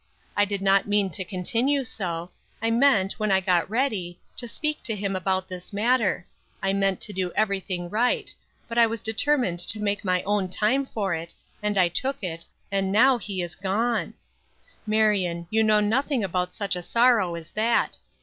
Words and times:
I 0.35 0.45
did 0.45 0.63
not 0.63 0.87
mean 0.87 1.11
to 1.11 1.23
continue 1.23 1.83
so; 1.83 2.31
I 2.59 2.71
meant, 2.71 3.19
when 3.19 3.31
I 3.31 3.39
got 3.39 3.69
ready, 3.69 4.19
to 4.37 4.47
speak 4.47 4.81
to 4.81 4.95
him 4.95 5.15
about 5.15 5.47
this 5.47 5.71
matter; 5.71 6.25
I 6.59 6.73
meant 6.73 6.99
to 7.01 7.13
do 7.13 7.31
everything 7.33 7.87
right; 7.87 8.33
but 8.67 8.79
I 8.79 8.87
was 8.87 8.99
determined 8.99 9.59
to 9.59 9.79
take 9.79 10.03
my 10.03 10.23
own 10.23 10.49
time 10.49 10.87
for 10.87 11.13
it, 11.13 11.35
and 11.61 11.77
I 11.77 11.87
took 11.87 12.23
it, 12.23 12.47
and 12.71 12.91
now 12.91 13.19
he 13.19 13.43
is 13.43 13.55
gone! 13.55 14.15
Marion, 14.87 15.45
you 15.51 15.61
know 15.63 15.81
nothing 15.81 16.23
about 16.23 16.55
such 16.55 16.75
a 16.75 16.81
sorrow 16.81 17.35
as 17.35 17.51
that! 17.51 17.99